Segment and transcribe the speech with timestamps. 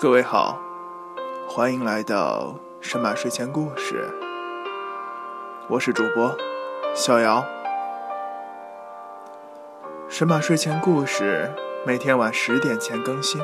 [0.00, 0.56] 各位好，
[1.48, 4.08] 欢迎来到神马睡前故事。
[5.68, 6.36] 我是主播
[6.94, 7.44] 逍遥。
[10.08, 11.50] 神马睡前故事
[11.84, 13.40] 每天晚十点前更新，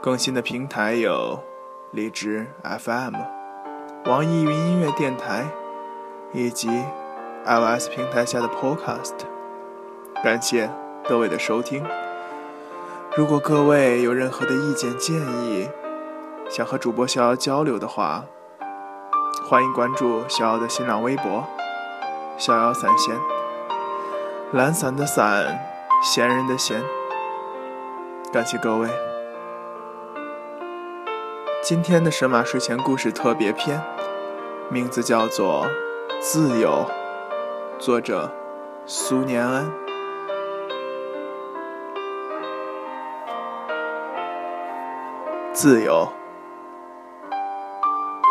[0.00, 1.40] 更新的平台有
[1.90, 3.16] 荔枝 FM、
[4.04, 5.44] 网易云音乐电台
[6.32, 6.68] 以及
[7.44, 9.16] iOS 平台下的 Podcast。
[10.22, 10.70] 感谢
[11.08, 11.84] 各位的收听。
[13.18, 15.68] 如果各位有任何的意见建议，
[16.48, 18.24] 想和主播逍遥交流的话，
[19.44, 21.44] 欢迎关注逍遥的新浪微博
[22.38, 23.16] “逍遥散闲”，
[24.54, 25.58] 懒散的散，
[26.00, 26.80] 闲人的闲。
[28.32, 28.88] 感谢各位。
[31.60, 33.82] 今天的神马睡前故事特别篇，
[34.70, 35.66] 名字叫做
[36.20, 36.86] 《自由》，
[37.80, 38.30] 作者
[38.86, 39.87] 苏年安。
[45.60, 46.08] 自由。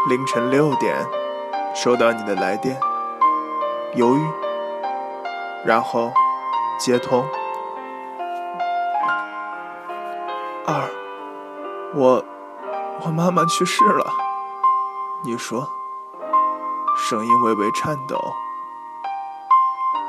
[0.08, 0.96] 凌晨六点，
[1.76, 2.80] 收到你的来电，
[3.96, 4.26] 犹豫，
[5.66, 6.10] 然后
[6.80, 7.26] 接通。
[10.66, 10.90] 二，
[11.96, 12.24] 我，
[13.04, 14.06] 我妈妈去世了。
[15.26, 15.68] 你说，
[16.96, 18.18] 声音微微颤抖，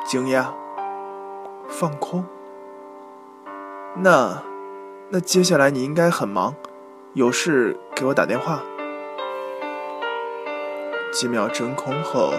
[0.05, 0.46] 惊讶，
[1.66, 2.24] 放空。
[3.96, 4.41] 那，
[5.08, 6.55] 那接下来你应该很忙。
[7.19, 8.62] 有事给我打电话。
[11.12, 12.33] 几秒真空后，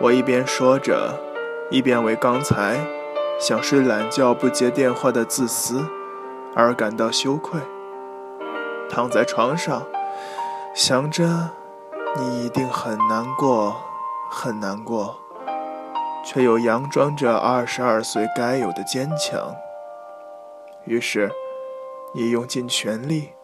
[0.00, 1.20] 我一边说着，
[1.70, 2.80] 一边为刚才
[3.38, 5.86] 想睡懒觉不接电话的自私
[6.56, 7.60] 而感到羞愧。
[8.90, 9.86] 躺在床上，
[10.74, 11.50] 想着
[12.16, 13.76] 你一定很难过，
[14.28, 15.14] 很难过，
[16.24, 19.54] 却又佯装着二十二岁该有的坚强。
[20.86, 21.30] 于是，
[22.12, 23.34] 你用尽全力。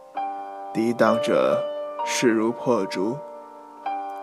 [0.72, 1.64] 抵挡着
[2.04, 3.16] 势如破竹、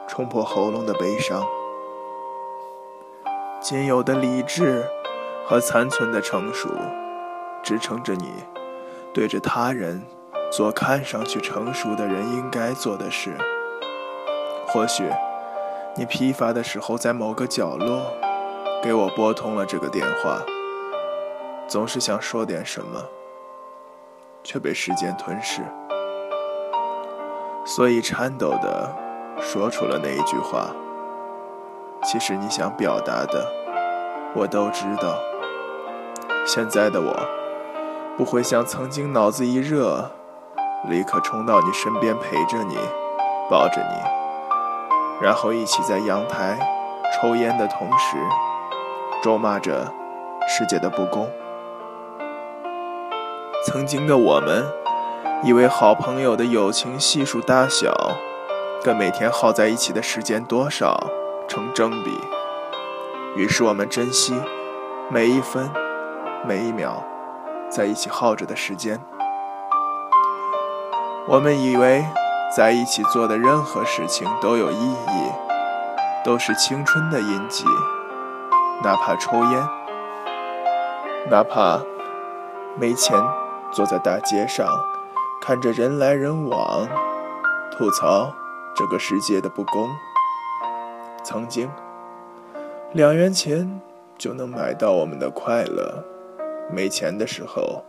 [0.07, 1.43] 冲破喉咙的悲伤，
[3.59, 4.85] 仅有的理智
[5.45, 6.69] 和残存的成熟，
[7.63, 8.31] 支撑着你
[9.11, 10.03] 对着他人
[10.51, 13.35] 做看上去成熟的人应该做的事。
[14.67, 15.09] 或许
[15.95, 18.13] 你疲乏的时候，在某个角落
[18.83, 20.41] 给我拨通了这个电话，
[21.67, 23.03] 总是想说点什么，
[24.43, 25.63] 却被时间吞噬。
[27.65, 28.95] 所以颤抖的
[29.41, 30.67] 说出了那一句话。
[32.03, 33.51] 其实你想表达的，
[34.35, 35.15] 我都知道。
[36.45, 37.11] 现在的我，
[38.15, 40.11] 不会像曾经脑子一热，
[40.87, 42.77] 立刻冲到你身边陪着你，
[43.49, 46.59] 抱着你，然后一起在阳台
[47.15, 48.17] 抽烟的同时，
[49.23, 49.91] 咒骂着
[50.47, 51.27] 世界的不公。
[53.65, 54.63] 曾经的我们。
[55.45, 57.93] 以为好朋友的友情系数大小，
[58.83, 60.99] 跟每天耗在一起的时间多少
[61.47, 62.19] 成正比。
[63.35, 64.33] 于是我们珍惜
[65.07, 65.69] 每一分
[66.47, 67.03] 每一秒
[67.69, 68.99] 在一起耗着的时间。
[71.27, 72.03] 我们以为
[72.57, 75.31] 在一起做的任何事情都有意义，
[76.23, 77.65] 都是青春的印记，
[78.83, 79.69] 哪怕抽烟，
[81.29, 81.79] 哪怕
[82.79, 83.15] 没钱
[83.71, 84.67] 坐在大街上。
[85.47, 86.87] 看着人来人往，
[87.71, 88.33] 吐槽
[88.75, 89.87] 这个世界的不公。
[91.23, 91.69] 曾经，
[92.93, 93.79] 两元钱
[94.17, 96.03] 就能买到我们的快乐；
[96.73, 97.85] 没钱的时候，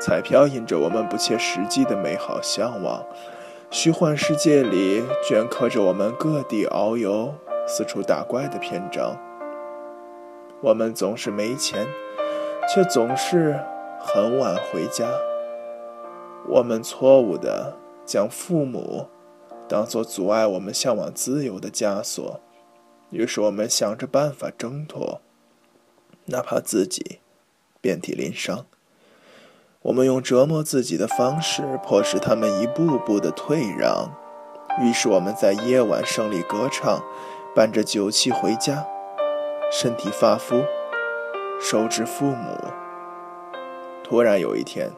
[0.00, 3.00] 彩票印着我们不切实际的美好向往。
[3.70, 7.32] 虚幻世界里镌刻着我们各地遨游、
[7.68, 9.16] 四处打怪的篇章。
[10.60, 11.86] 我们总是没钱，
[12.74, 13.56] 却总是
[14.00, 15.06] 很晚回家。
[16.48, 19.08] 我们错误地将父母
[19.68, 22.40] 当作阻碍我们向往自由的枷锁，
[23.10, 25.20] 于是我们想着办法挣脱，
[26.26, 27.18] 哪怕自己
[27.80, 28.64] 遍体鳞伤。
[29.82, 34.12] 我们用折磨自己的方式迫使他们一步步的退让，
[34.80, 37.02] 于是我们在夜晚胜利歌唱，
[37.54, 38.86] 伴着酒气回家，
[39.72, 40.62] 身体发肤，
[41.60, 42.56] 手指父母。
[44.04, 44.92] 突然有一天。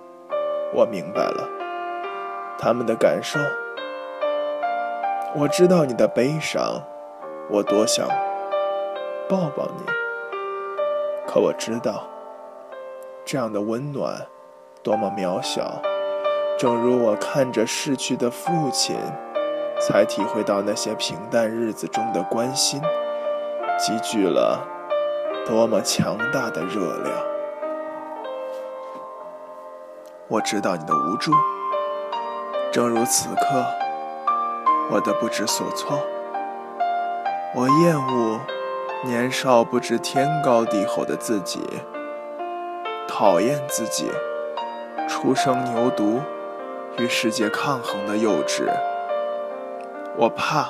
[0.74, 1.48] 我明白了
[2.58, 3.38] 他们的感受，
[5.34, 6.82] 我知道你的悲伤，
[7.50, 8.06] 我多想
[9.28, 9.84] 抱抱你，
[11.26, 12.06] 可我知道
[13.24, 14.26] 这样的温暖
[14.82, 15.80] 多么渺小。
[16.58, 18.96] 正如我看着逝去的父亲，
[19.80, 22.80] 才体会到那些平淡日子中的关心，
[23.78, 24.66] 积聚了
[25.46, 27.37] 多么强大的热量。
[30.30, 31.32] 我知道你的无助，
[32.70, 33.64] 正如此刻，
[34.90, 35.98] 我的不知所措。
[37.54, 38.38] 我厌恶
[39.06, 41.82] 年少不知天高地厚的自己，
[43.08, 44.10] 讨厌自己
[45.08, 46.20] 初生牛犊，
[46.98, 48.64] 与世界抗衡的幼稚。
[50.18, 50.68] 我怕，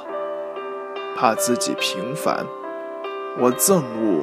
[1.17, 2.47] 怕自己平凡。
[3.41, 4.23] 我憎恶，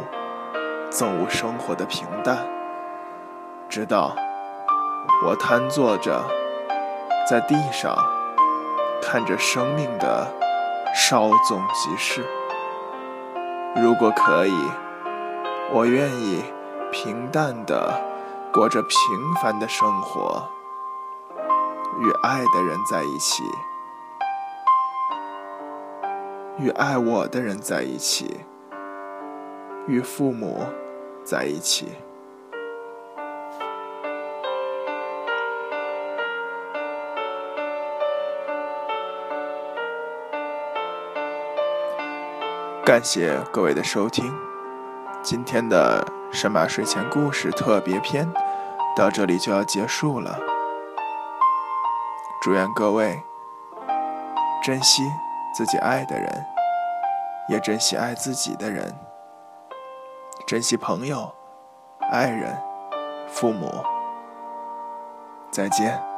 [0.89, 2.37] 憎恶生活的平淡。
[3.67, 4.15] 直到
[5.25, 6.23] 我瘫坐着
[7.29, 7.95] 在地上，
[9.01, 10.27] 看着生命的
[10.93, 12.23] 稍纵即逝。
[13.75, 14.53] 如果可以，
[15.73, 16.43] 我愿意
[16.91, 18.01] 平淡的
[18.53, 18.91] 过着平
[19.41, 20.47] 凡的生活，
[21.99, 23.43] 与爱的人在一起，
[26.57, 28.41] 与爱我的人在一起。
[29.87, 30.65] 与父母
[31.23, 32.04] 在一起。
[42.85, 44.31] 感谢各位的收听，
[45.23, 48.31] 今天的神马睡前故事特别篇
[48.95, 50.37] 到这里就要结束了。
[52.43, 53.23] 祝愿各位
[54.63, 55.01] 珍惜
[55.51, 56.45] 自己爱的人，
[57.49, 58.95] 也珍惜爱自己的人。
[60.45, 61.33] 珍惜朋友、
[62.11, 62.55] 爱人、
[63.27, 63.83] 父母，
[65.49, 66.14] 再见。